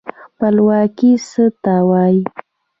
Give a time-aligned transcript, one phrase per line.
[0.33, 2.21] خپلواکي څه ته وايي؟